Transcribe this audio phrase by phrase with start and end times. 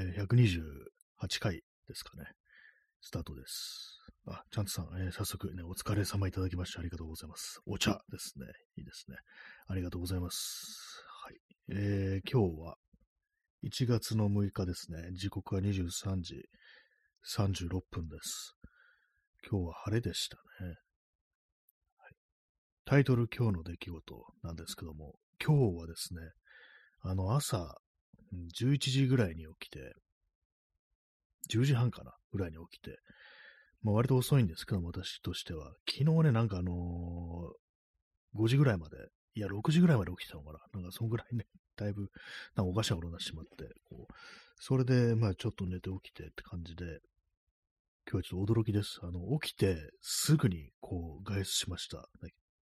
[0.00, 2.26] え、128回ですかね。
[3.00, 3.98] スタートです。
[4.28, 7.60] あ、ちゃんとさん、えー、早速ね、お疲れ様いただきましてありがとうございます。
[7.66, 8.46] お茶ですね。
[8.76, 9.16] いいですね。
[9.66, 11.02] ありがとうございます。
[11.24, 11.36] はい。
[11.70, 12.76] えー、今日は
[13.64, 15.10] 1月の6日ですね。
[15.14, 16.44] 時刻は23時
[17.36, 18.54] 36分です。
[19.50, 20.68] 今日は晴れでしたね。
[21.96, 22.14] はい、
[22.84, 26.20] タイトル今日の出来事なんですけども、今日はですね、
[27.00, 27.78] あの朝、
[28.32, 29.94] 11時ぐらいに起きて、
[31.50, 32.98] 10時半かなぐらいに起きて、
[33.82, 35.72] まあ、割と遅いんですけど、私としては。
[35.88, 38.96] 昨日ね、なんかあのー、5時ぐらいまで、
[39.34, 41.46] いや、6時ぐらいまで起きてたのかななんかそんぐらいね、
[41.76, 42.10] だいぶ、
[42.56, 44.14] なんかおかしなことになってしまって、こう、
[44.56, 47.00] それで、まあちょっと寝て起きてって感じで、
[48.10, 48.98] 今日はちょっと驚きです。
[49.02, 52.08] あの、起きてすぐにこう外出しました。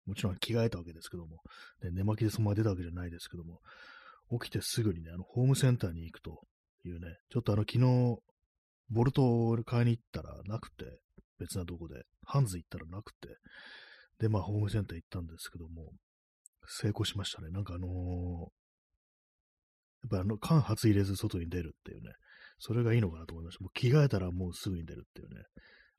[0.07, 1.43] もちろん着替えたわけですけども、
[1.83, 3.61] ね、寝巻きでそのまま出たわけじゃないですけども、
[4.31, 6.41] 起きてすぐにね、あの、ホームセンターに行くと
[6.85, 8.19] いうね、ちょっとあの、昨日、
[8.91, 10.85] ボルトを買いに行ったらなくて、
[11.39, 13.29] 別なとこで、ハンズ行ったらなくて、
[14.19, 15.93] で、まあ、ホームセンター行ったんですけども、
[16.67, 17.51] 成功しましたね。
[17.51, 17.91] なんかあのー、
[20.03, 22.13] やっぱあの、間髪入れず外に出るっていうね、
[22.59, 23.65] それがいいのかなと思いました。
[23.65, 25.43] もう着替えたらもうすぐに出るっていうね。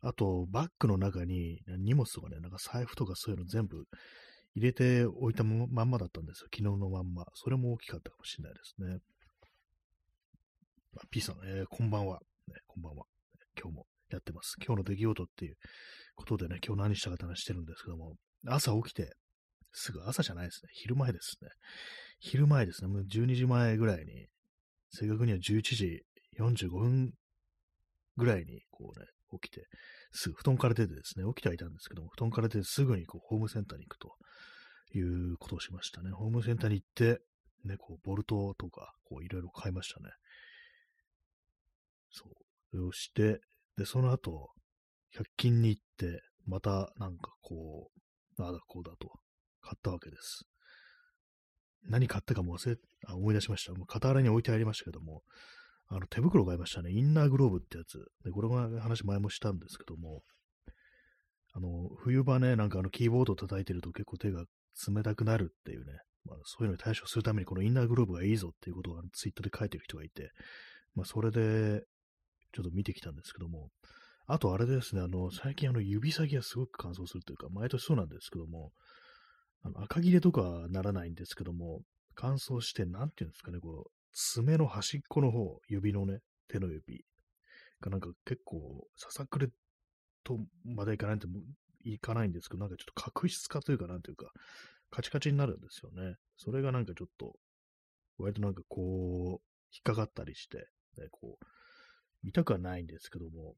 [0.02, 3.86] あと、バッグの中に荷物とかね、なんか財布とかそういうの全部
[4.56, 6.50] 入れておいたまんまだったんですよ。
[6.54, 7.26] 昨日のまんま。
[7.36, 9.00] それも大きかったかもしれないですね。
[11.10, 12.56] P さん、えー、こんばんは、ね。
[12.68, 13.06] こんばんは。
[13.58, 14.56] 今日もやってます。
[14.58, 15.56] 今日の出来事っていう
[16.16, 19.14] ことでね、今日何したかって話してるんですけども、朝起きて、
[19.72, 20.70] すぐ朝じゃないですね。
[20.74, 21.50] 昼前ですね。
[22.20, 22.90] 昼前ですね。
[22.90, 24.28] もう12時前ぐらいに、
[24.90, 26.04] 正確には11時
[26.38, 27.14] 45分
[28.18, 29.06] ぐらいに、こうね、
[29.40, 29.66] 起きて、
[30.12, 34.14] すぐ布団から出てですね、起きてはいたんですけども、布団から出てすぐにこうホームセンターに行くと
[34.94, 36.12] いうことをしましたね。
[36.12, 37.22] ホームセンターに行って、
[37.66, 40.10] ね、こう、ボルトとか、こう、いろいろ買いましたね。
[42.10, 42.34] そう。
[42.72, 43.40] それをして、
[43.78, 44.50] で、その後、
[45.18, 47.90] 100均に行って、また、なんかこ
[48.38, 49.10] う、ああだこうだと、
[49.62, 50.46] 買ったわけです。
[51.84, 53.74] 何買ったかも忘れ、あ、思い出しました。
[53.74, 55.24] もう傍らに置いてありましたけども、
[55.88, 56.92] あの、手袋買いましたね。
[56.92, 57.98] インナーグローブってやつ。
[58.24, 60.22] で、これも話前もしたんですけども、
[61.54, 64.46] あの、冬場ね、なんかあの、キーボード叩いてると結構手が
[64.88, 65.94] 冷たくなるっていうね、
[66.26, 70.32] まあ、そういうのに対処するためにこのインナーグローブがいいぞっていうことをツイッターで書いてる人がいて、
[70.96, 71.84] まあ、それで、
[72.54, 73.70] ちょっと見てきたんですけども、
[74.28, 78.72] あとあれですね、あの、最近あの、指先がすごく乾燥するというか、毎年そうなんですけども、
[79.64, 81.82] あの赤切れとかならないんですけども、
[82.16, 87.06] 乾燥して、なんていうんですかね、こう、爪の端っこの方、指のね、手の指
[87.80, 89.48] がなんか結構、ささくれ
[90.24, 91.28] とまでいかないと
[91.84, 94.32] いかないんですけど、なんかちょっと角質化というか、なんていうか、
[94.90, 96.16] カチカチになるんですよね。
[96.38, 97.36] それがなんかちょっと、
[98.18, 100.58] 割となんかこう、引っかかったりして、
[100.98, 101.46] ね、こう、
[102.24, 103.56] 見たくはないんですけども、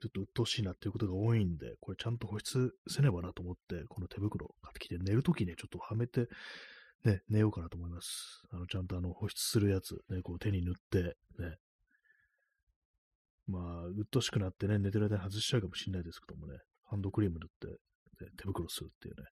[0.00, 6.28] ちょっと鬱陶しいなっていうことが多いんで、これちゃんと保湿せねばなと思って、この手袋買ってきて、寝るときね、ちょっとはめて、
[7.04, 8.42] ね、寝ようかなと思います。
[8.50, 11.56] あの、ちゃんとあの、保湿するやつ、ね、こう手に塗って、ね。
[13.46, 17.70] まあ、うっとしくなってね、寝てる間に外しちゃうかもしれないですけどもね、ハンドクリーム塗っ
[18.18, 19.26] て、ね、手袋するっていうね、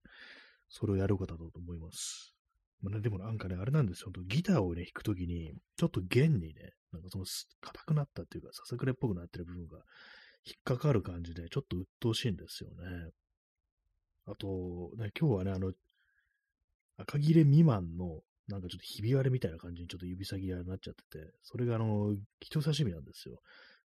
[0.69, 2.35] それをやることだと思います。
[2.83, 4.13] まあね、でもなんかね、あれなんですよ。
[4.27, 7.25] ギターをね、弾くときに、ちょっと弦にね、なんかその、
[7.61, 9.79] 硬くなったっていうか、ささくれっぽくなってる部分が
[10.45, 13.11] 引っかかる感じで、ちょっと鬱陶しいんですよね。
[14.27, 15.73] あと、ね、今日はね、あの、
[16.99, 23.41] 赤切れ未満の、なんかちょっとひび割れみたいな感じにちょっと指先がなっちゃってて、それがあの、人差し指なんですよ。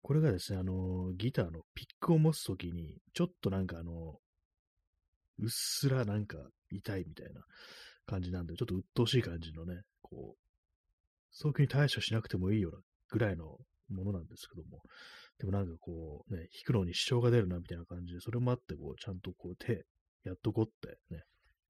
[0.01, 4.19] これがですね、あの、ギターのピックを持つときに、ちょっとなんかあの、
[5.39, 6.37] うっすらなんか
[6.71, 7.41] 痛いみたいな
[8.05, 10.39] 感じなんで、ちょっと鬱陶しい感じのね、こう、
[11.31, 12.79] 早期に対処しなくてもいいような
[13.09, 13.57] ぐらいの
[13.89, 14.81] ものなんですけども、
[15.37, 19.85] でもなんかこう、ね、弾くのに支障が出るなみたいな感じで、それもあって、こう、ちゃんとこう手、
[20.23, 21.23] やっとこってね、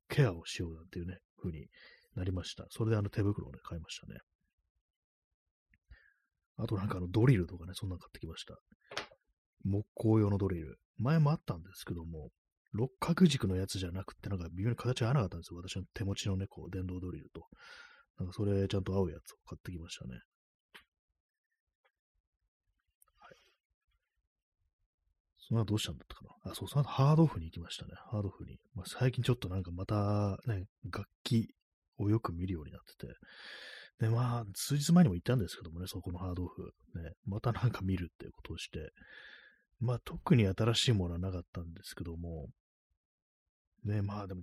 [0.07, 1.67] ケアをしようなんていうね、風に
[2.15, 2.65] なりました。
[2.69, 4.19] それであの手袋をね、買いましたね。
[6.61, 8.55] あとなんかあのドリルとかね、そんなの買ってきました。
[9.63, 10.77] 木工用のドリル。
[10.97, 12.29] 前もあったんですけども、
[12.73, 15.57] 六角軸のやつじゃなくて、なんか微妙に形が合わなかったんですよ。
[15.57, 17.47] 私の手持ちのね、こう、電動ドリルと。
[18.19, 20.11] なんかそれちゃんと合うやつを買ってきましたね。
[23.17, 23.37] はい。
[25.39, 26.51] その後どうしたんだったかな。
[26.51, 27.93] あ、そう、その後ハードオフに行きましたね。
[28.11, 28.59] ハードオフに。
[28.75, 31.47] まあ、最近ちょっとなんかまたね、楽器
[31.97, 33.13] をよく見るようになってて。
[33.99, 36.73] で、まあ、数日前にも言ったんですけどもね、そこのハードオフ。
[36.95, 38.91] ね、またなんか見るっていうことをして。
[39.79, 42.47] まあ、特に新しいものはなかったんですけども、
[43.85, 44.41] ね、まあでも、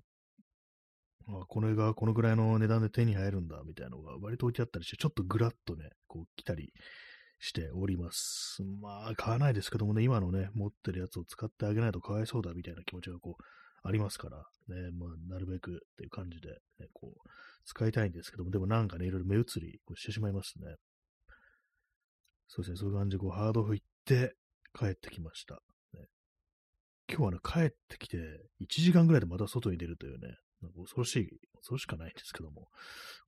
[1.26, 6.72] まあ、この映画はこのぐらいの値段で手に入るんだ、みたいなのが割と置いてあったりして、ちょっとぐらっとね、こう来たり
[7.38, 8.62] しております。
[8.80, 13.42] まあ、買わないですけどもね、今のね、持ってるやつを使ってあげないとかわいそうだみたいな気持ちがこう、
[13.82, 14.38] ありますから、
[14.68, 16.48] ね、まあ、なるべくっていう感じで、
[16.80, 17.28] ね、こう、
[17.66, 20.76] 使いたいんですけども、でもなんかね、いろいろ目移りこうしてしまいますね。
[22.48, 24.36] そうですね、そういう感じで、こう、ハードオフ行って
[24.72, 25.56] 帰ってきました。
[25.92, 26.06] ね、
[27.08, 28.18] 今日はね、帰ってきて、
[28.60, 32.68] 1時間ぐらいでまた外に出るというね、なんか恐ろしい、恐ろしかないんですけども、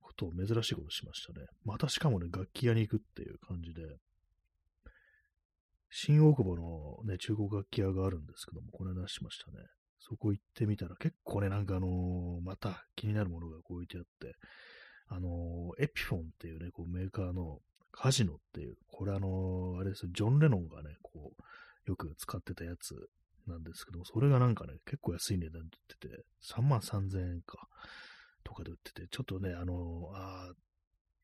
[0.01, 1.47] ことを珍しいことしましたね。
[1.65, 3.83] またしかもね、楽器屋に行くっていう感じで、
[5.91, 6.57] 新大久保
[7.03, 9.67] のね、中古楽器屋があるんですけども、この話しましたね。
[10.01, 14.35] そこ行ってみたら結構ね、なんかあのー、また気になるものがこう置いてあって、
[15.09, 17.59] あのー、エピフォンっていうね、こうメーカーの
[17.93, 22.95] カジノっていう、これあのー、あれですジョン・レノンがね、こう、よく使ってたやつ
[23.47, 27.69] なんですけども、それがなんかね、結構安い値段で売ってて、3万3000円か、
[28.45, 30.53] とかで売ってて、ちょっとね、あのー、あ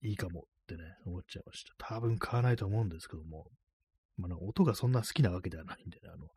[0.02, 1.74] いいかもってね、思っちゃいました。
[1.78, 3.46] 多分買わないと思うんですけども、
[4.16, 6.28] まあ、音がそんな好きなわけではないんでね、あの、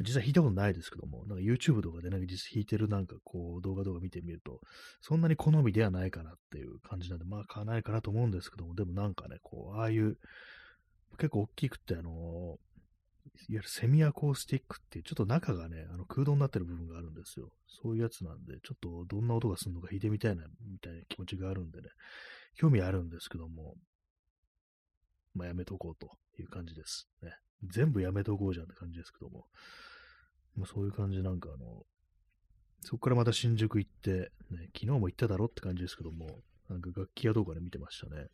[0.00, 4.60] 実際弾いたことないですけども、なんか YouTube とかでなんか実弾いてるなんかこう動画とか見てみると、
[5.00, 10.18] そんなに好みではないかなっていう感じなんで、まあ買わないかなと思うんですけども、でもなんかね、こう、ああいう、
[11.18, 12.58] 結構大きくて、あの、いわ
[13.48, 17.50] ゆるセミアコースティックっていう、ちょっと中がね、あの空洞になってる部分があるんですよ。
[17.66, 21.88] そういうやつなんで、ちょっとどんな音がするのか弾いてみたいな、みたいな気持ちがあるんでね、
[22.56, 23.76] 興味あるんですけども、
[25.34, 27.08] まあやめとこうという感じです。
[27.22, 27.30] ね。
[27.64, 29.46] 全部やめとこうじゃんって感じですけども。
[30.56, 31.82] まあ、そういう感じなんかあの、
[32.82, 38.26] そこからまた新宿行って、ね、昨日も行っただろって感じですけども、なんか楽器屋とかで見てましたね。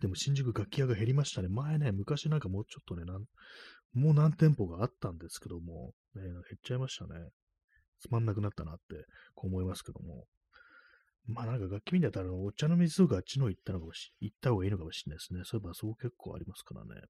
[0.00, 1.48] でも新宿楽器屋が減りましたね。
[1.48, 3.24] 前ね、昔なんかもうちょっとね、なん
[3.94, 7.28] もう何店舗があったんですけども、ね、減っちゃいましたね。
[8.00, 10.24] つまんなくなったなって、こう思いますけども。
[11.26, 15.40] まあなんか楽器見たら、お茶の水とかあっちの行ったのかもし、行った方がいいのかもしれないですね。
[15.44, 17.02] そういえばそう結構ありますからね。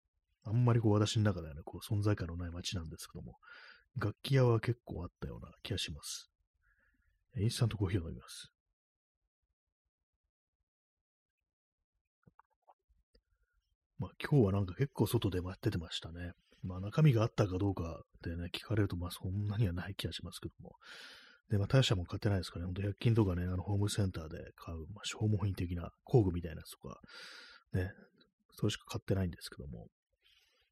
[0.44, 3.37] あんまりこう私の中ではね、こう存在感のない街なんですけども、
[3.96, 6.31] 楽器屋は結構あったような気がします。
[7.37, 8.50] インスタントコーヒーを飲みます。
[13.99, 16.32] まあ今日はなんか結構外で待っててましたね。
[16.62, 20.73] まあ中身があったかどうかでね、聞かれるとまあそんなにはない気がしますけども。
[21.50, 27.00] で、まあ大社も買ってないですからね、ほんと100均とかね、あのホームセンターで買う、まあ消耗品的な工具みたいなやつとか、
[27.73, 27.93] ね、
[28.52, 29.87] それしか買ってないんですけども、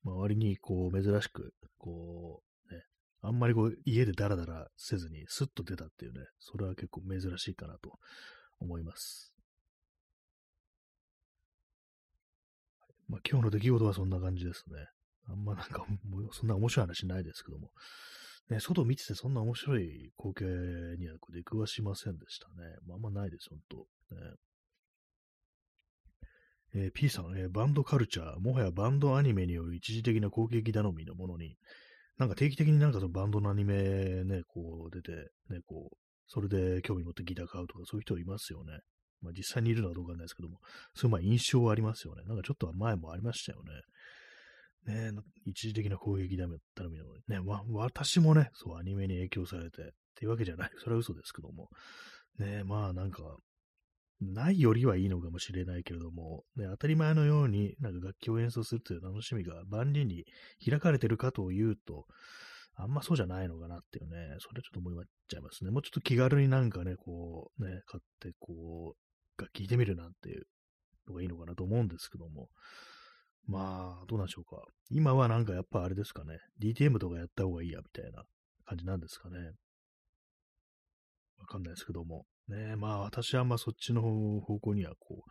[0.04, 2.82] まあ割にこう珍しく、こう、ね
[3.20, 7.98] あんまりこう家でダラダラせずにスッと出たっていうね、それは結構珍しいかなと
[8.58, 9.32] 思います。
[13.08, 14.86] まあ、今日の出来事はそんな感じですね。
[15.28, 15.84] あんまなんか、
[16.32, 17.70] そんな面白い話ないですけども。
[18.48, 20.44] ね、外見ててそんな面白い光景
[20.98, 22.54] には出くわしませんでしたね。
[22.86, 23.86] まあ、あんまないです、ほんと。
[24.14, 24.34] ね
[26.74, 31.56] えー、P さん、えー、バンドカルチャー、もはやバンドアニメによる一時的な攻撃頼みのものに、
[32.18, 35.12] なんか定期的になんかそのバンドのアニメね、こう出て、
[35.50, 35.96] ね、こう、
[36.26, 38.78] それで興味持ってギター買うとかそういう人いますよね。
[39.20, 40.58] まあ実際にいるのはどうかわかんないですけども、
[40.94, 42.22] そういうまあ印象はありますよね。
[42.26, 43.62] なんかちょっと前もありましたよ
[44.86, 45.12] ね。
[45.12, 45.12] ね
[45.46, 49.84] 一時的な攻撃だめったらみのね、ま、私もね、そうアニメに影響されてっ
[50.16, 50.70] ていうわけじゃない。
[50.78, 51.68] それは嘘ですけども。
[52.38, 53.36] ねまあなんか、
[54.22, 60.24] ないよりはいいのかもしれないけれども、ね、当たり前のようになんか楽器を演奏するという楽しみが万人に
[60.64, 62.06] 開かれてるかというと、
[62.74, 65.70] あんまそうじゃないのかなっていうね、それちょっと思いっちゃいますね。
[65.70, 70.46] もうちょっと気軽になんかね、こう、ね、買って、こう、楽器いてみるなんていう
[71.06, 72.48] のがいいのかなと思うんですけども、
[73.46, 74.62] まあ、どうなんでしょうか。
[74.90, 78.24] 今はなんかやっぱあれですかね、DTM とかやった方がいいや、みたいな
[78.64, 79.36] 感じなんですかね。
[81.38, 82.24] わかんないですけども。
[82.48, 85.30] ねまあ私はあそっちの方向にはこう、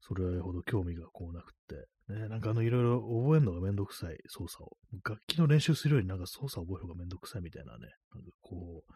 [0.00, 4.76] それほど興味がこうなくて、ね、なんかあのいろいろ覚えるのがめんどくさい操作を。
[5.04, 7.78] 楽器の練習するよりなんか操作を覚える方がめんどくさいみたいなね、
[8.14, 8.92] なんかこう、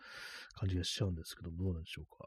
[0.58, 2.26] 感じがしちゃうんですけどどうなんでしょうか。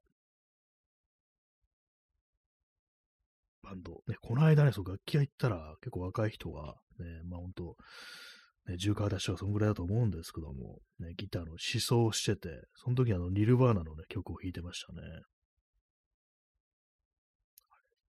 [3.64, 4.02] バンド。
[4.08, 7.76] ね、この間ね、そう楽器屋行ったら結構若い人が、ね、まあ本当
[8.68, 15.02] ね、重化出しはそんぐらいだと思うんですけども、ね、ギターの思想をしてて、その時あの、ニルバーナのね、曲を弾いてましたね。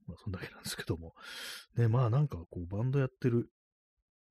[0.09, 1.13] まあ、そんだけなんですけども。
[1.77, 3.51] ね、まあなんかこう、バンドやってる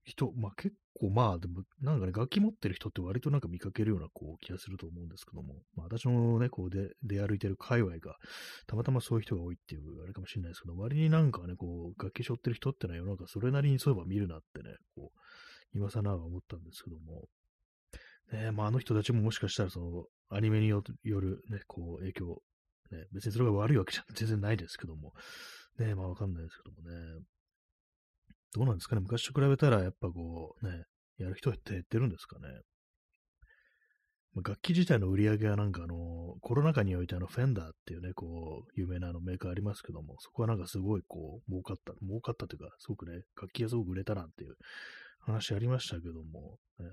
[0.03, 8.15] 人、まあ結構まあ、でもなんかね、楽器持ってる人って割となんか見かけるようなこう気がすると思うんですけども、まあ私のね、こうで出歩いてる界隈が、
[8.65, 15.19] たまたまそういう人が多いっていうあれかもしれないですけど、割になんかね、こう、楽器背負ってる人ってのは世の中それなりにそういえば見るなってね、こう、
[15.73, 17.27] 今更は思ったんですけども、
[18.31, 22.41] ね、まあ、あの人たちももしかしたらそのアニメによる、ね、こう影響、
[22.91, 25.13] ね、別にそれが悪いわけじゃ 全然ないですけども、
[25.79, 27.23] ね、まあわかんないですけどもね、
[28.53, 29.01] どうなんですかね。
[29.01, 30.83] 昔と比べたら、やっぱこう、ね、
[31.17, 32.47] やる人って減ってるんですかね。
[34.35, 44.55] 楽器自体の売り上げはなんかあの、コロナ禍においてあの、フェンダーっていうね、こう、有名なあのメーカーありますけども、そこはなんかすごいこう、儲かった、儲かったというか、すごくね、楽器がすごく売れたなんていう
[45.27, 46.85] 話ありましたけども、えー、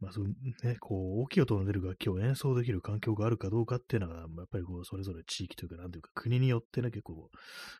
[0.00, 7.28] まあ、そうね、こう、大きい音の出る楽器を演奏できる環境があるかどうかっていうのは、やっぱりこう、それぞれ地域というか、なんていうか、国によってね、結構、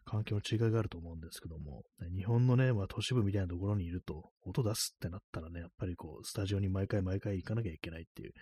[0.04, 1.84] 環境の違いがあると思うんですけども、
[2.16, 8.32] 日本のね、まあ、都市部みたいなところにいると、音出すってなったらね、やっぱりこう、スタジオに毎回毎回行かなきゃいけないっていう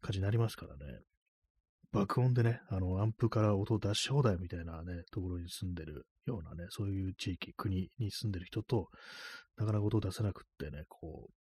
[0.00, 1.00] 感じになりますからね。
[1.94, 8.88] 爆音でね、あの、アンプから音を出し放題みたいなね、ところに住んでるようなね、そういう地域、国に住んでる人と、
[9.56, 11.34] なかなか音を出せなくってね、こう、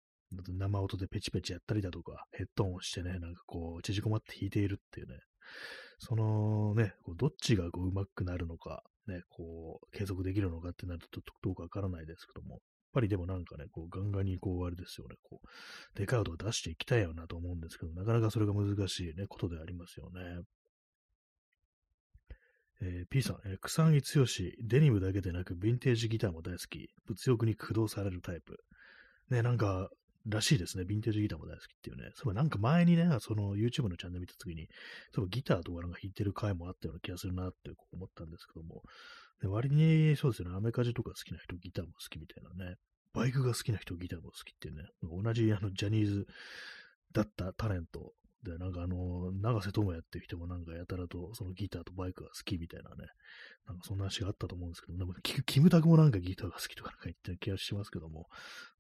[0.53, 5.19] 生音でペチペチやったりだとか、ヘッドホンをしてね、なんかこう、縮こまって弾いているっていうね、
[5.99, 12.61] そのね、こうどっちがこう上手くなるのか、ね、こう、継続できるのかってなるとどうかわからないですけども、
[12.93, 15.49] ぱりでもなんかね、こう、ガンガンにこう、あれですよね、こう、
[15.99, 20.43] デカードを出していきたいよなと思うんですけど、なかなかそれが難しいね、ことでありますよね。
[22.85, 28.59] えー、P さん、えー、草薙剛、デニムだけでなく、ヴィンテージギターも大好き、物欲に駆動されるタイプ。
[29.31, 29.89] ね、なんか、
[30.27, 30.85] らしいですね。
[30.85, 32.11] ヴィンテージギターも大好きっていうね。
[32.15, 34.69] そうなんか前にね、その YouTube のチャンネル見たときに、
[35.15, 38.83] そうギターとかなんか弾いてる回もあったような気がするなって思ったんですけども、
[39.43, 42.77] で割にそうですよね、アメカジとか好きな人、ギターも好きみたいなね。
[43.13, 46.27] バイクが好きな人、ギターも好きっていうね、同じあのジャニーズ
[47.13, 48.13] だったタレント
[48.45, 53.07] で、なんかあの、長瀬智也っていう人もなんかやたらとそのギターとバイクが好きみたいなね、
[53.67, 58.29] なんかそんな話があったと思うんですけど、でもキムタクもなんかギターが好きとかなんか言ってる気がしますけども、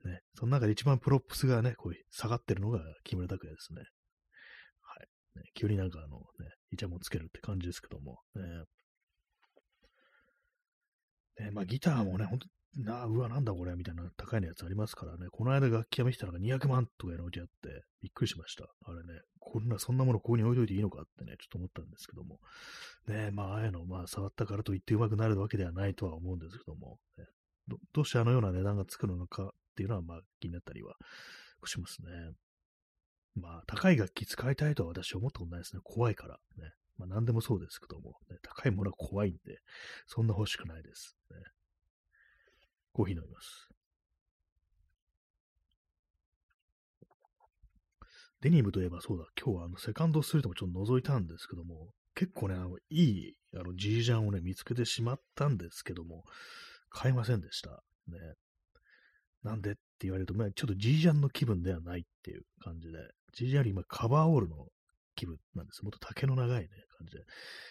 [0.04, 3.82] ね、その中で一番プロップスがね、こう下がってるのが木村拓哉ですね。
[4.80, 5.40] はい。
[5.40, 8.42] ね、急になんかあのね、イチャモンつけるって感じですけども、ね。
[11.44, 12.46] ねまあギターもね、ほんと
[12.76, 15.26] な、うわ、なんだこれみたいな高いのやつありますからね。
[15.30, 18.64] この間楽器屋見てたのが200万とかに置いてあって、びっくりしました。
[18.86, 22.40] あれね、こんな、そんなものここに置いといていいのかってね、ちょっと思ったんですけども。
[23.06, 27.26] ねまあ、ああいうの、まあ、触ったからといってうまくなるわけではないとは思うんですけども、ね、
[27.68, 30.94] どどうしてあのような値段がつくのかっていうのは、まあ、気になったりは
[31.66, 32.08] しますね。
[33.34, 35.80] まあ、高い楽器使いたいとは私は思ったことないですね。
[35.84, 36.38] 怖いから。
[36.56, 36.72] ね。
[37.06, 39.58] まあ、何でもそうですけども、ね、高いものは怖いんで、
[40.06, 41.16] そんな欲しくないです。
[41.30, 41.36] ね、
[42.92, 43.68] コーヒー飲みます。
[48.40, 56.24] デニムといえばそうだ、今日はあのセカンドストリートもちょっと覗いたんですけども、結構ね、あのいいあのジージャンをね、見つけてしまったんですけども、
[56.90, 57.82] 買いませんでした。
[58.08, 58.18] ね。
[59.42, 62.98] なんでって言われると、まあ、ちょっとジージャンの気分ではないっていう感じで、
[63.32, 64.66] ジージャンより今カバーオールの
[65.14, 65.82] 気分なんです。
[65.82, 66.68] もっと丈の長いね、
[67.02, 67.24] 感じで。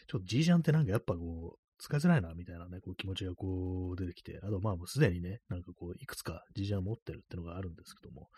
[0.08, 8.30] ちょっとジージャンってなんかやっぱこう、使いづらいな、みたいなね、こう気持ちがこう出てきて、あとまあもうすでにね、なんかこう、いくつかジージャン持ってるってのがあるんですけども、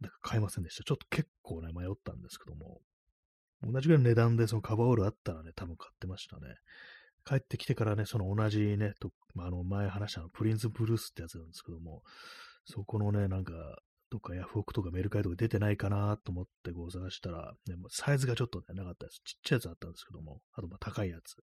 [0.00, 0.84] なんか買いませんでした。
[0.84, 2.80] ちょっと結構ね、迷ったんですけども、
[3.62, 6.54] 同じぐらいの値段でそのカバーオールあったらね、多分買ってましたね。
[7.26, 12.02] 帰ってきてからね、その同じね、とまあ、あの前話したのプリンスブルースってやつなんですけども、
[12.66, 13.52] そこのね、なんか、
[14.14, 19.20] とかヤフオクとかメルカリとか出てないかなと思ってこう探したら、ね、もサイズがちょっとね、なかったです。
[19.24, 21.34] ちっちゃいやつあったんですけども、あとまあ高いやつ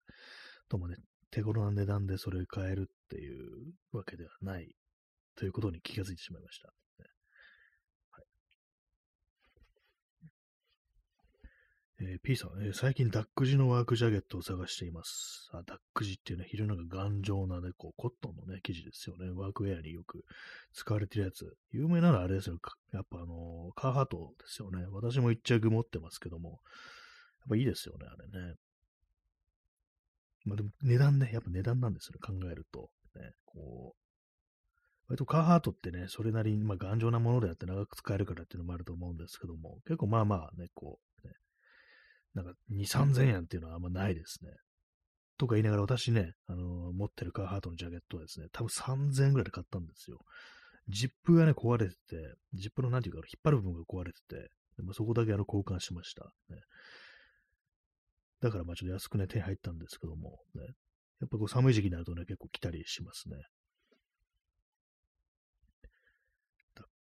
[0.68, 0.94] ともね、
[1.32, 4.68] 手頃な値段でそれ買えるっていうわけではない
[5.34, 6.68] ということに気がついてしまいました。
[6.68, 6.72] ね
[8.12, 8.24] はい
[12.02, 15.50] えー、P さん、えー、最近ダック地のワークジャケットを探しています。
[15.52, 19.30] あダック地っていうね、非常になんか頑丈なね、こうコットンのね、生地ですよね。
[19.30, 20.24] ワークウェアによく
[20.72, 21.54] 使われてるやつ。
[21.72, 22.56] 有名なのはあれですよ。
[22.92, 24.86] やっぱあのー、カーハートですよね。
[24.90, 26.58] 私も一着持ってますけども、やっ
[27.50, 28.54] ぱいいですよね、あれね。
[30.46, 32.88] まあでも値段ね、やっぱ値段なんですよね、考えると。
[33.14, 34.00] ね、こう、
[35.08, 41.09] 割とカーハートってね、それなりにまあ頑丈なものであって長く使えるからっていうのもあると思うんですけども、結構まあまあね、こう、
[42.34, 44.50] なんか2、3000円っていうのはあんまないですね。
[45.38, 50.18] とか言いながら私ね、あのー、持ってるカーハートのジャケットはですね、多分3000円ぐらいで買ったんですよ。
[50.88, 56.24] ジップがね、壊れてて、ジップのなんていうか、引っ張る部分が壊れてて、でもそこだけあの交換しました。
[56.50, 56.60] ね、
[58.40, 60.62] だからまあちょっと安くね、手に入ったんですけども、ね、
[61.20, 63.36] やっぱこう寒い時期になるとね、結構来たりしますね。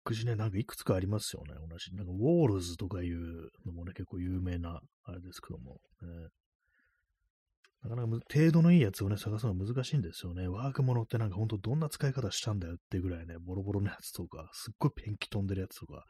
[0.09, 1.95] ダックジね、なんかいくつかありますよね、同じ。
[1.95, 6.29] なんかウォールズとかいうのもね、結構有名な、あれですけども、ね。
[7.81, 10.49] なかなか程度のいいやつをね、探すのは難しいんですよね。
[10.49, 16.03] ワークものってなんかほんとどんな使い方したんだよってぐらいね、ボロボロのやつとか、すっごいペンキ飛んでるやつとか、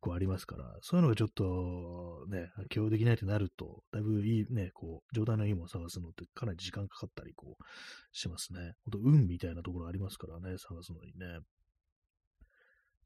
[0.00, 7.64] こうありますから、そういうのがちょっとね、共有できないってなると、だいぶいいね、こう、状態のいいものを探すのってかなり時間かかったり、こう、
[8.12, 8.74] しますね。
[8.84, 11.38] ほんと、運みたいなところありますからね、探すのにね。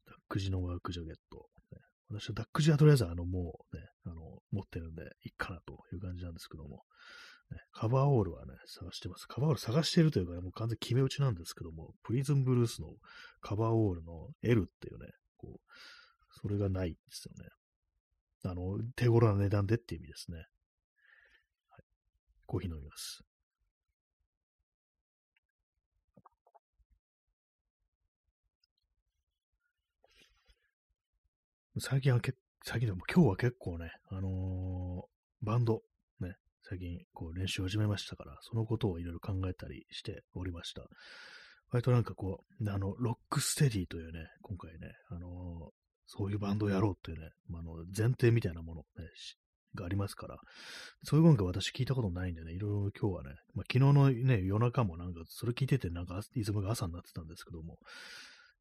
[0.09, 1.47] ダックジのワークジャケット。
[2.09, 4.15] 私はダックジはとりあえずあの、もうね、あの、
[4.51, 6.83] 持ってるんで、いいかなという感じなんですけども。
[7.51, 9.27] ね、カバーオールはね、探してます。
[9.27, 12.93] カバーオール探してるというか、ね、もう完全決め打ちなんですけども、プリズンブルースの
[13.41, 17.49] カバーオールの L っていうね、こう、それがないですよね。
[18.43, 20.37] あの、手頃な値段でっていう意味ですね。
[20.37, 21.83] はい、
[22.45, 23.21] コーヒー飲みます。
[31.81, 32.33] 最近はけ、
[32.63, 35.81] 最近でも今日は結構ね、あのー、バンド、
[36.19, 36.35] ね、
[36.67, 40.83] 最近こう練習を始めましたから、そのことをいろいろ考えたりしておりました。
[41.71, 45.71] 割となんかこう、あの、ロックステディというね、今回ね、あのー、
[46.05, 49.07] そういうバンドをやろうっていうね、まあ、の前提みたいなもの、ね、
[49.75, 50.37] がありますから、
[51.03, 57.77] そういう音楽私聞いたことないんでね、いろいろ今日はね、まあ、昨日のね、夜中もなんかそれ聞いててなんかリズムが朝になってたんですけども、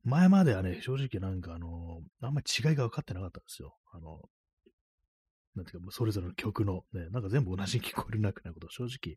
[0.05, 3.76] 前まではね、正直なんかあの、あんまり違いが分かってなかったんですよ。
[3.93, 4.21] あの、
[5.55, 9.17] なんていうか、それぞれの曲のね、なんか全部同じに聞こえるなくないことを正直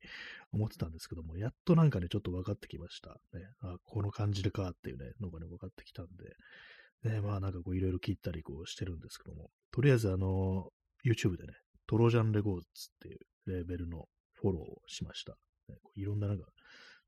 [0.51, 3.09] 思ってたんですけども、やっとなんかね、ちょっと分かってきました。
[3.37, 6.07] ね、あ、この感じでかっていうね、のがね、分かってきたん
[7.03, 10.69] で、ね、まあなんかこういろいろ聞いたりこうしてるんですけども、とりあえずあの、
[11.05, 11.53] YouTube でね、
[11.87, 12.67] トロジャンレゴーズっ
[12.99, 15.33] ていうレーベルのフォローをしました。
[15.69, 16.45] ね、いろんななんか、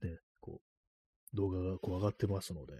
[0.01, 2.74] ね、こう、動画がこう上がってますので、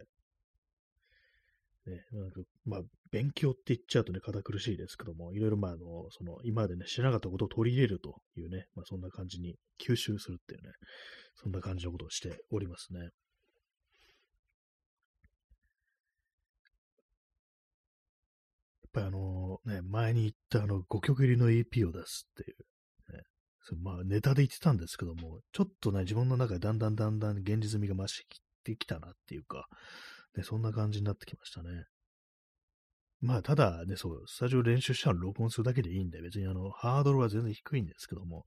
[1.86, 10.72] ね、なんか、まあ、勉強って言っちゃうとね、堅苦しいですけども、いろいろ、まあ、あの、その、今までね、知らなかったことを取り入れるというね、まあ、そんな感じに吸収するっていうね、
[11.36, 13.00] そんな感じのことをしておりますね。
[13.00, 13.12] やっ
[18.94, 23.24] ぱりあの、ね、前に言ったあの、5曲入りの EP を出すっていう、ね、
[23.62, 28.26] そまあ、ネタで言ってたんですけども、ちょっとね、自分の中でだんだんだんだん現実味が増し
[28.64, 29.68] てきたなっていうか、
[30.36, 31.86] ね、そんな感じになってきましたね。
[33.22, 38.46] まあ、ただね、そう、スタジオ練習したら録音するだけでいいんで、別にあの、ハードルは全然低いんですけども、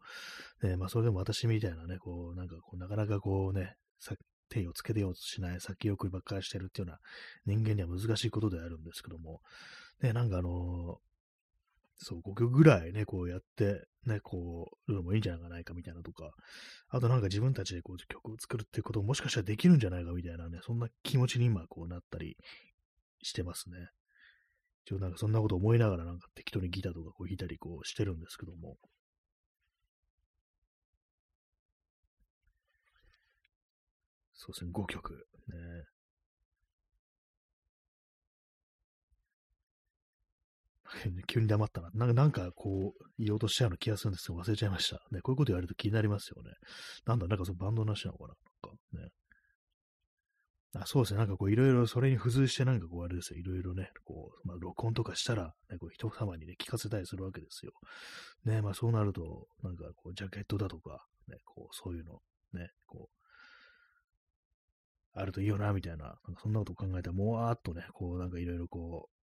[0.63, 3.77] ね、まあ、それでも私みたいなね、こう、なんかこう、なかなかこうね、
[4.49, 6.95] 手をつけてようとしない、先送りばっかりしてるっていうよ
[7.47, 9.41] うな人間には難しいことであるんですけども、
[10.03, 10.99] ね、なんかあの
[11.99, 16.31] そう、5曲ぐらいね、こうやって、ね、こう、るのもいいんじゃないかみたいなとか、
[16.89, 22.37] あとなんか自分たちでこう曲を作るっていうことももしかしたらできるんじゃないかみたいなね、そんな気持ちに今こうなったり
[23.23, 23.77] してますね。
[24.87, 28.77] 一応なんかそんなこと思いながらなんか適当にギターとかこう弾いたりこうしてるんですけども。
[34.35, 35.27] そうですね、5曲。
[35.49, 35.57] ね。
[41.27, 41.91] 急に黙ったな。
[41.95, 44.97] なんか、なんかこう、言おうとしちゃうような気がするんですけど、忘れちゃいました。
[45.11, 46.53] ね、こういうこと言われると気になりますよね。
[47.07, 49.11] なんだ、なんかそのバンドなしなのかななんかね。
[50.79, 51.19] あそうですね。
[51.19, 53.39] なんかこう、いろいろそれに付随してなんかこう、あれですよ。
[53.39, 57.73] いろいろね、こう、まあ、録音とかしたら、ね、こう、人様にね、聞かせたりするわけですよ。
[58.45, 62.21] ね、まあそうなると、なんかこう、ジャケットだとか、ね、こう、そういうの、
[62.53, 63.17] ね、こう、
[65.19, 69.16] あるといいよな、みたいな、なんかそんなことを考えたら、もわーっとね、こう、なんかいろいろこう、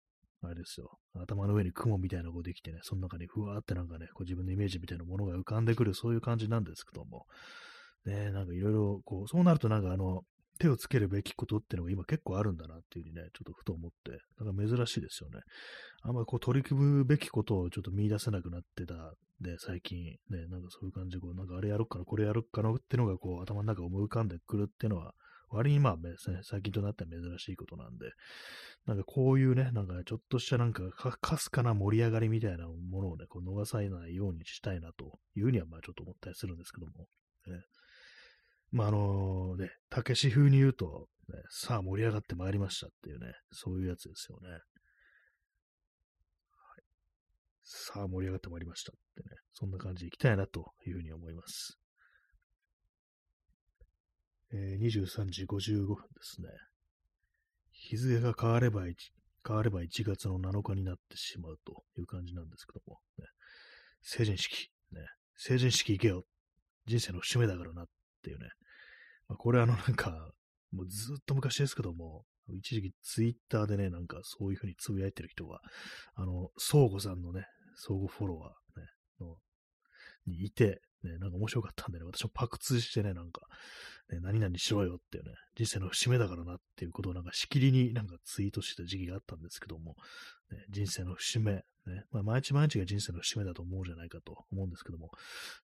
[0.48, 0.98] あれですよ。
[1.16, 7.26] 頭の上に雲みたいなのができてね、その中にふわーってなんかね、こう自分のイメージみたいなものが浮かんでくる、そういう感じなんですけども。
[8.06, 10.24] ね、なんかいろいろ、こう、そうなるとなんかあの、
[10.60, 15.40] 手をつけるべきことってのが今結構あるんだなっていうふうにね、ちょっとふと思って、なんか珍しいですよね。
[16.04, 19.98] あんまこう取り組むべきことをちょっと見出せなくなってたで、最近
[20.30, 25.14] ね、なんかそういう感じで、こう、なんかあれやろっかな、これやろっかなってのがこう頭の中思い浮かんでくるっていうのは、
[25.54, 28.10] 割にまあですね、最近となっては珍しいことなんで、
[28.88, 37.06] なんかこういうね、なんかちょっとしたなんかかすかな盛り上がりみたいなものをね、こう逃さないようにしたいなというふうにはまあちょっと思ったりするんですけども、
[37.48, 37.64] ね、
[38.72, 44.50] まああのね、たけし風に言うと、ね、さあ盛り上がってまいりましたっていうね、そういうやつですよね。
[44.50, 44.62] はい、
[47.64, 51.83] さあ盛り上がってまいりましたってね、そんな感じでいきたいなというふうに思います。
[54.54, 56.48] えー、23時55分ですね。
[57.72, 58.94] 日付が変われば1、
[59.46, 63.26] 変われば1月の7日になってしまうという感じなんですけども、ね、
[64.04, 65.02] 成人式、ね、
[65.36, 66.24] 成人式行けよ。
[66.86, 67.86] 人生の節目だからなっ
[68.24, 68.50] ていうね。
[69.28, 70.32] まあ、これあのなんか、
[70.72, 75.60] もうずっと昔ですけども、一時期ツイッターでね、なんかそういうふうにつぶやいてる人が、
[76.16, 78.88] あの、相互さんのね、相互フォロワー、ね、
[79.20, 79.38] の
[80.28, 83.42] にいて、ね、なんか面白かったんでね、私もパクツしてね、なんか、
[84.12, 89.96] ね、何々しろよっていうね、人生の節目だからなっていうことをなんかしきりになんかツイートしてた時期があったんですけども、
[90.52, 91.64] ね、人生の節目、ね、
[92.12, 95.10] まあ、毎日毎日が人生の節目だと思うじゃないかと思うんですけども、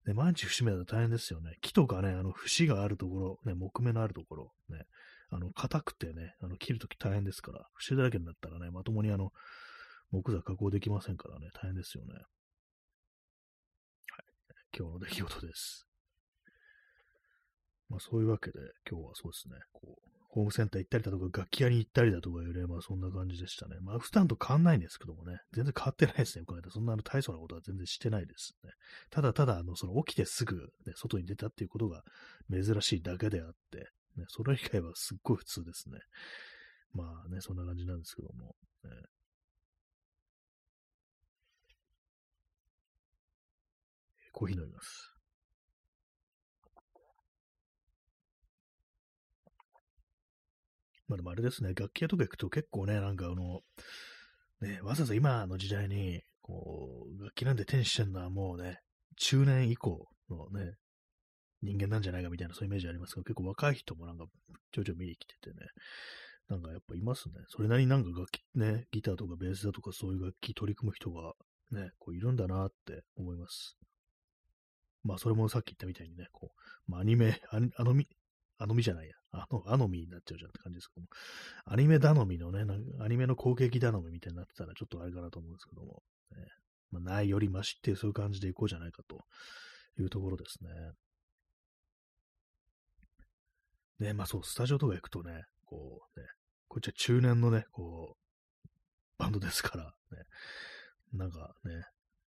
[0.05, 1.57] ね、毎日節目だと大変ですよね。
[1.61, 4.85] 木とかね、あの節があるところ、ね、木目のあるところ、ね、
[5.29, 9.31] あの、硬くてね、あの、切るとき大変ですから、節だらけになったらね、まともにあの、
[10.11, 12.15] 木材加工できませんからね、大変ですよね。
[14.77, 15.87] 今日の出来事です。
[17.89, 23.77] まあそういうわけで、今日はそうですね、こう、ホームセンター行ったりだとか、楽器屋に行ったりだとかいうね、まあそんな感じでしたね。
[23.81, 26.69] まあ普段と変わんないんですけどもね、全然変わってないですね、この間。
[26.69, 28.71] そんなの大層なことは全然してないですね。
[29.09, 30.55] ただただ、あの、その起きてすぐ、
[30.85, 32.03] ね、外に出たっていうことが
[32.51, 35.97] 珍しいだけであって、ね、それ以外はすっごい普通ですね。
[36.93, 38.55] まあね、そんな感じなんですけども。
[38.83, 38.91] ね、
[44.39, 45.13] コーヒー飲みます。
[51.09, 53.59] まあでもあれですね、楽器屋とか行くと結構ね、なんかあの、
[54.61, 58.79] ね、わざわざ今の時代に、こう、楽器なんて手にしてんのはもうね、
[59.17, 60.75] 中年以降のね、
[61.61, 64.23] 人間なんじゃないかみたいなそういうイメージありますけど、結構若い人もなんか
[64.71, 65.67] ちょいちょい見に来ててね、
[66.47, 67.35] なんかやっぱいますね。
[67.49, 71.33] それなりになんか楽器ね、ギターとかベースだとかそういう楽器取り組む人が
[71.71, 73.75] ね、こういるんだなって思います。
[75.03, 78.07] まあそれもさっき言ったみたいにね、こう、まあアニメ、あのみ、
[78.57, 79.15] あのみじゃないや。
[79.31, 81.07] あの、アノミになっちゃうじゃんって感じですけども。
[81.65, 82.65] アニメ頼みのね、
[82.99, 86.01] アニメの攻撃頼みみたいになってたらちょっとあれかなと思うんですけども。
[86.31, 86.37] ね、
[86.91, 89.19] まあ、ないよりましっていうそういう感じでいこうじゃないかと
[89.99, 90.69] いうところですね。
[93.99, 96.25] ね、まあそう、スタジオとか行くとね、こうね、
[96.67, 98.69] こっちは中年のね、こう、
[99.17, 100.23] バンドですから、ね、
[101.13, 101.83] なんかね、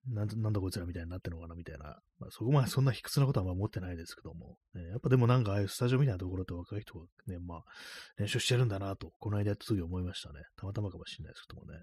[0.07, 1.99] なんなんだこいつらみたいになってるのかなみたいな。
[2.19, 4.89] まあ、そこまでそんな卑屈なことはまあ思ってないですけども、ね。
[4.89, 7.63] やっぱでもなんかああいうスタジオみたいなところって若い人がね、まあ、
[8.17, 10.41] 練習してるんだなと、この間やった時思いましたね。
[10.57, 11.79] たまたまかもしれないですけどもね。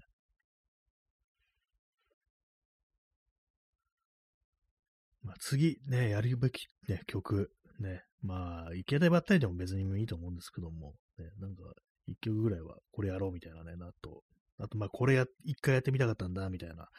[5.23, 11.63] まあ、次ね、やるべき、ね、曲、ね、まあ、池田ばったりでも別にいいと思うんですけども、ね、なんか、
[12.07, 14.23] 一曲ぐらいはこれやろうみたいなね、なと
[14.59, 16.89] あと、ま、これや、一回やってみたかったんだ、みたいな、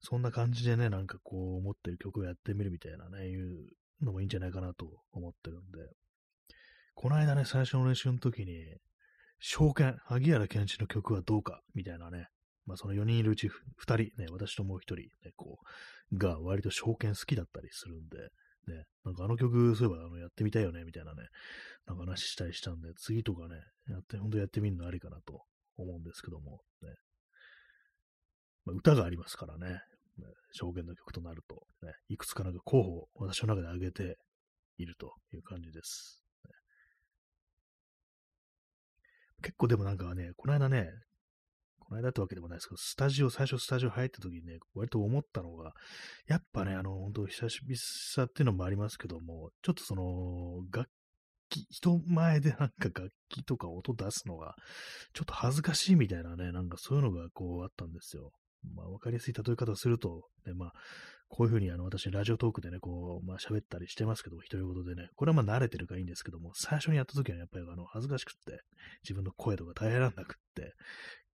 [0.00, 3.68] そんな感じでね、なんかこう、思ってる曲をやってみるみたいなね、いう
[4.00, 5.78] のもいいんじゃないかなと思ってるんで、
[6.94, 8.76] この間ね、最初の練習の時に、
[9.40, 12.28] 証券、萩原健一の曲はどうか、みたいなね、
[12.66, 13.52] まあ、その4人いるうち2
[13.96, 15.58] 人、ね、私ともう1人、ね、こ
[16.12, 18.18] う、が割と証券好きだったりするんで、
[18.68, 21.24] ね、なんかあの曲、そういえばあのやってみたいよね、みたいなね、
[21.86, 23.56] なんか話したりしたんで、次とかね、
[23.88, 25.44] やって、本当やってみるのありかなと
[25.82, 26.88] 思うんですけども、ね。
[28.64, 29.80] まあ、歌がありますからね、
[30.52, 34.16] 証言の曲となると、ね、いくつかなんか候補を私の中で挙げて
[34.76, 36.22] いるという感じです。
[39.42, 40.90] 結構でもなんかね、この間ね、
[41.78, 45.72] この間ってわけでもないですけど、スタジオ、最初スタジオ入った時にね、割と思ったのが、
[46.26, 50.88] やっぱね、あの、本当久しぶりさっていうのもありますけども、ちょっとその、楽
[51.50, 54.54] 器、人前でなんか楽器とか音出すのが、
[55.12, 58.32] ちょっと恥ずかしいみたいなね、なんかそういうのがこうあったんですよ。
[58.74, 60.72] まあ、わかりやすい例え方をすると、ね、まあ、
[61.28, 68.60] こういうふうにあの私、ラジオトークでね、こう、まあ喋ったりしてますけど、独り言でね、これはまあ慣れてるからいいんですけども、最初にやった時はやっぱりあの恥ずかしくって、
[69.04, 70.74] 自分の声とか耐えられなくって、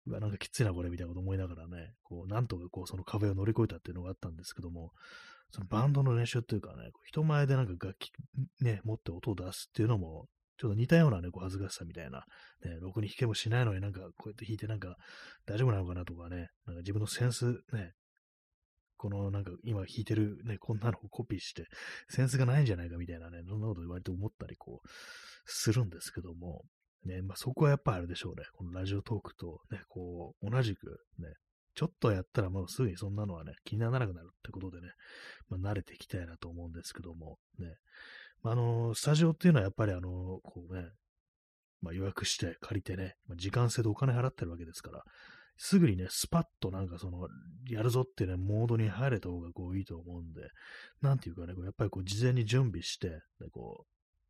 [0.07, 4.91] うわ、なんかきついなこれみたいなこと思いながらね、こう、なんとかこう、その壁を乗り越えたっていうのがあったんですけども、
[5.51, 8.11] そのバンドの練習っていうかね、人前でなんか楽器
[8.61, 10.27] ね、持って音を出すっていうのも、
[10.57, 12.25] ちょっと似たようなね、こう恥ずかしさみたいな、
[12.63, 14.95] ね、ろくに弾けもしないのになんかこうやって弾いてなんか
[15.45, 17.93] 大丈夫なのかなとかね、なんか自分のセンスね、
[18.97, 21.65] このなんか今弾いてるね、こんなのをコピーして、
[22.09, 24.87] センスがないんじゃないかみたいなね、そんなこと割と思ったりこう、
[25.45, 26.63] するんですけども、
[27.05, 31.33] ね、まあそこはやっぱあれでしょうね、このラジオトークとね、こう、同じくね、
[31.75, 34.89] ちょっとやったらもうすぐにそんなのはね、気にならなくなるってことでね、
[35.49, 37.75] まあ慣れていきたいなと思うんですけども、ね、
[38.41, 40.89] まあ、あの、スタジオっていうのはやっぱりあの、こうね、
[41.81, 45.03] まあ、予約して借りてね、まあ、時間制でお金払ってるわけですから、
[45.57, 47.27] すぐにね、スパッとなんかその、
[47.69, 50.41] やるぞってね、モードに入れた方がこういいと思うんで、
[51.01, 53.85] なんていうかね、やっぱりこう事前に準備して、ね、こ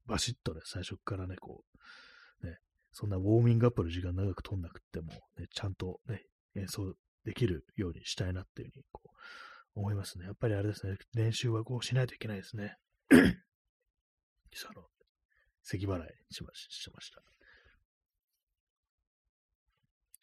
[0.07, 1.63] う、バシッとね、最初からね、こ
[2.43, 2.57] う、ね、
[2.91, 6.23] そんなウォーミングアップの時間長く取んなくっても、ね、ちゃんとね、
[6.55, 6.93] 演奏
[7.25, 9.09] できるようにしたいなっていうふうに、こう、
[9.75, 10.25] 思いますね。
[10.25, 12.77] やっぱりあれですね、練習はこうしないといけないですね。
[14.53, 14.87] その、
[15.63, 17.21] 咳払いしまししました。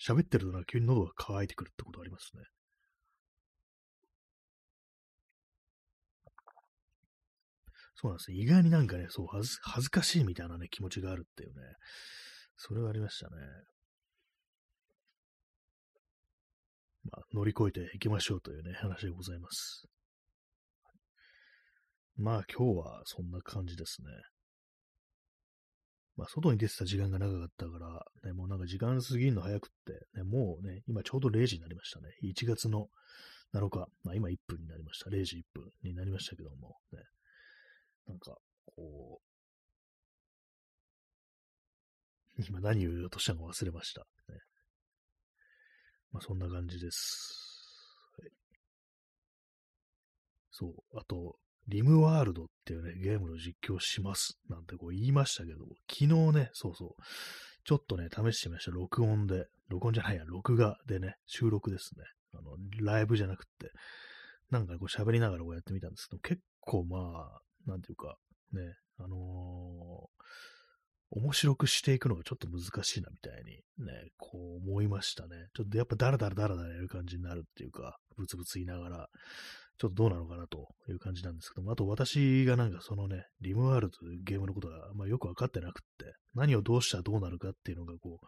[0.00, 2.42] 喋ってるとな、急に喉が渇いてくるってことありますね。
[7.94, 8.36] そうなんですね。
[8.38, 11.54] 意外になんかね、そう恥ず、恥ずかしいみたいなね、気持ちがあるっていうね。
[12.56, 13.36] それはありましたね。
[17.10, 19.86] まあ、乗り越えていきましょうというね、話でございます。
[22.16, 24.08] まあ、今日はそんな感じですね。
[26.16, 32.08] まあ、外に出てた時間が長かったから、ね、もうなんか時間過ぎるの早くって、ね、もうね、今ちょうど0時になりましたね。
[32.22, 32.88] 1月の
[33.54, 35.10] 7日、まあ今1分になりました。
[35.10, 36.98] 0時1分になりましたけども、ね、
[38.06, 38.36] なんか、
[38.66, 39.22] こう、
[42.48, 44.06] 今何を言おうとしたか忘れました。
[44.28, 44.38] ね、
[46.12, 47.96] まあそんな感じです。
[48.18, 48.30] はい、
[50.50, 51.36] そう、あと、
[51.68, 54.38] リムワールドっていうね、ゲームの実況します。
[54.48, 57.02] なんてこう言いましたけど、昨日ね、そうそう、
[57.64, 58.72] ちょっとね、試してみました。
[58.72, 62.04] 録音で、録音じゃないや、録画でね、収録ですね。
[62.34, 63.70] あの、ライブじゃなくって、
[64.50, 68.16] なんかこう喋りながらこうやってみたんですけど、結構まあ、なんていうか、
[68.52, 68.60] ね、
[68.98, 70.21] あのー、
[71.14, 75.48] 面白くしていくのがちょっと難しいなみたいにね、こう思いましたね。
[75.54, 79.08] ちょっとやっぱダラダラダラダラやる感じになるっていうか、ブツブツ言いながら、
[79.78, 88.20] ちょっとどうなのかなという感じなんですけども、あと私がなんかそのね、リムワールドというゲームのことが、ま、よくわかってなくって、何をどうしたらどうなるかっていうのがこ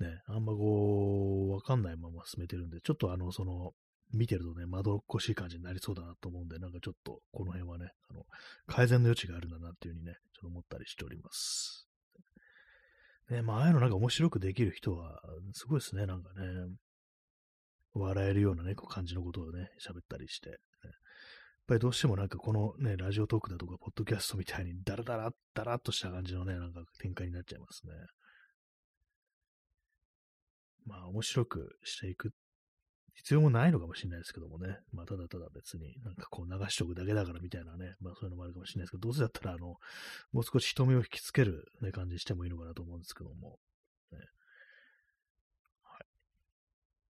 [0.00, 3.72] う、ね、あんまこう、わかんないまま進めてるんで、ちょっとあの、その、
[4.12, 8.24] 見てるとね、まどろっこしい感じになりそうだなと思うんで、なんかちょっとこの辺はね、あの、
[8.66, 11.85] 改善の余地があるんだなっていうふうにね、ちょっと思ったりしております。
[13.30, 15.20] ね、まあ、ああいうのなんか面白くできる人は、
[15.52, 16.76] すごいですね、なんかね。
[17.98, 20.58] 笑えるようなね、こう感じのことをね、喋ったりして、やっ
[21.66, 27.92] ぱりどうしてもなんかこのね、ラジオトークだとか、ポッドキャストみたいにダラダラ、ダラっとした感じのね、なんか展開になっちゃいますね。
[30.84, 32.30] まあ、面白くしていく
[33.16, 34.78] 必要もないのかもしれないですけどもね。
[34.92, 37.94] まあ、ただただ別になんかこう流しとくだけだからみたいなね。
[38.00, 39.76] まあ、そういうのもあるかもしれないですけど、どうせだったら、あの、
[40.32, 43.58] もう少し人目を引きつける、ね、感じしてもいいのかなと思うんですけども。
[44.12, 44.18] ね、
[45.82, 46.06] はい。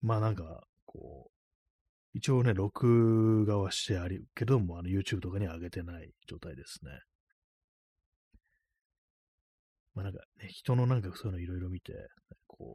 [0.02, 6.92] まあ、なんか、こう、一応ね、録画はしてあり、けども、あの、YouTube とかには上げてない状態ですね。
[9.96, 11.94] まあなんかね、人のなんかそういうのいろいろ見て、
[12.48, 12.75] こ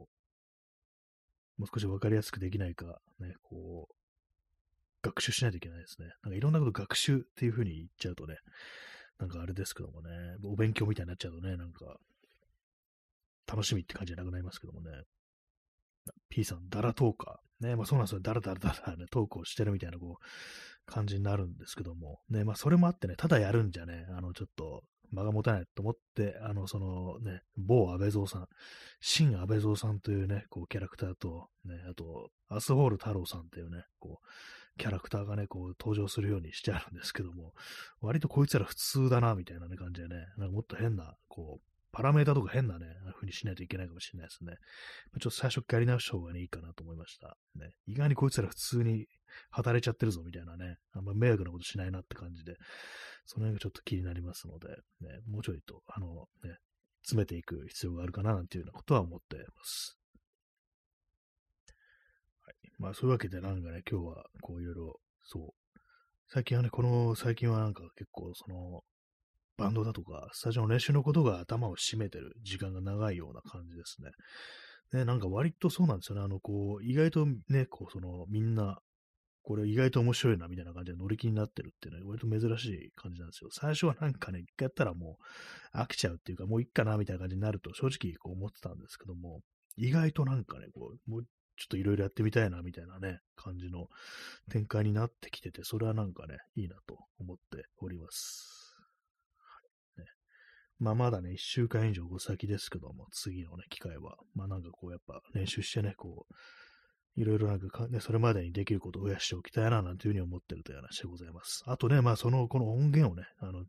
[1.61, 3.93] もう少しわかりやすくできないか、ね、こう、
[5.03, 6.07] 学習しないといけないですね。
[6.23, 8.37] なんかいろんなこと学習っていう風に言っちゃうとね、
[9.19, 10.09] なんかあれですけどもね、
[10.43, 11.97] お勉強みたいになっちゃうとね、なんか、
[13.45, 14.89] 楽しみって感じじゃなくなりますけどもね。
[16.29, 17.67] P さん、ダラトーカー。
[17.67, 18.21] ね、まあそうなんですよ。
[18.21, 22.21] ダラダラダラね、トークをしてるみたいな、こう、感じになるんですけども。
[22.27, 28.47] ね、まあそれもあってね、ただやるんじゃね、あの、ちょっと、間が持たないと思って、あの、そのね、某安倍蔵さん、
[28.99, 34.27] 新安倍蔵さんというね、こう、キャラクターと、ね、あと、アスホール太郎さんというね、こう、
[34.77, 37.53] キャラクターがね、こう、登場するようにしてあるんですけども、
[38.01, 44.55] 割とこいつら普通だな、みたいな、ね、感じでね、なんかもっと変な、こう、パラメータとか変なね、風にしないといけないかもしれないですね。
[45.19, 47.37] ちょっと最初からやり直した方がいいかなと思いました。
[47.55, 49.07] ね、意外にこいつら普通に
[49.49, 52.55] 働いちゃってるぞみたいなね、あんま迷惑なことしないなって感じで、
[53.25, 54.75] その辺がちょっと気になりますので、ね、
[55.27, 56.57] もうちょいと、あの、ね、
[57.03, 59.97] 詰めていく必要があるかななんていうようなことは思っています。
[62.45, 62.55] はい。
[62.77, 65.79] まあそういうわけでなんかね、今日はこういろいろ、そう、
[66.29, 68.83] 最近はね、この、最近はなんか結構その、
[69.61, 74.09] バンドだとか、スタジオの練習のことが頭を占めてる時間が長いような感じですね。
[74.93, 76.23] ね、なんか割とそうなんですよね。
[76.23, 78.79] あの、こう、意外とね、こう、その、みんな、
[79.43, 83.49] これ意外と面白いな、みたいな感じで乗り気になってるっていうのは割と珍しい感じなんですよ。
[83.51, 85.17] 最初はなんかね、一回やったらも
[85.73, 89.41] う飽きちゃうっていうか、もういっかな、みたいな感じになると正直こう思ってたんですけども、
[89.77, 91.23] 意外となんかね、こう、もう
[91.57, 93.87] ちょっといろいろやってみたいな、みたいなね、感じの
[94.49, 98.60] 展開になってきてて、それはなんかね、いいなと思っております。
[100.81, 106.33] まあまだね、一週間以上後先ですけども、次のね、機会は、まあなんかこうやっぱ練習してね、こう、
[107.21, 111.61] いろいろなんかね、それまでにできることを増やしておきたいな、なんていうふうに思ってるという話でございます。
[111.67, 113.63] あとね、まあその、この音源をね、あの、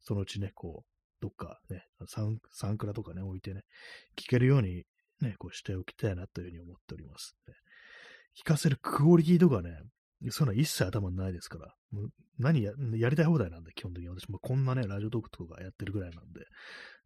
[0.00, 0.90] そのうちね、こう、
[1.20, 3.60] どっかね、サンサンクラとかね、置いてね、
[4.16, 4.84] 聞けるように
[5.20, 7.54] ね、こうしておきたいなというふうに思っております、ね。
[8.42, 9.78] 聞かせるクオリティとかね、
[10.30, 14.08] そういうのは一切頭にないですから、もう何や、やりたい放題なんで、基本的に。
[14.08, 16.40] 私もこんなね、ラジオトークとかやってるぐらいなんで、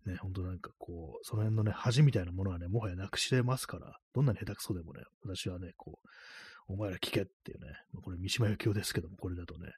[0.07, 9.73] ね、ほんとなんかこう、その辺のね、恥みたいなものはね、もはやなくしてますから、どんなに下手くそでもね、私はね、こう、お前ら聞けっていうね、これ三島由紀夫ですけども、これだとね、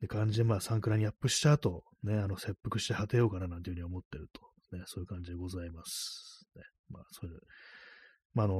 [0.00, 6.46] で感じで、まあ、サンクラにアップした後、ね、あの、切腹して果てようかななんていうふうに思ってると、ね、そういう感じでございます。
[6.54, 7.40] ね、まあ、そういう、
[8.34, 8.54] まあ、あの、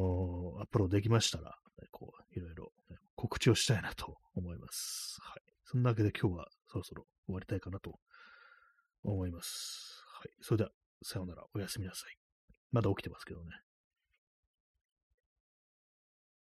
[0.61, 5.19] アップロードできましたら、ね、こう、いろいろ、ね、告知をしたいなと思います。
[5.21, 5.43] はい。
[5.65, 7.99] そんなわけで今日はそろそろ終わりたいかなと
[9.03, 10.05] 思います。
[10.21, 10.31] はい。
[10.41, 10.71] それでは、
[11.03, 11.45] さようなら。
[11.53, 12.17] おやすみなさい。
[12.71, 13.51] まだ起きてますけどね。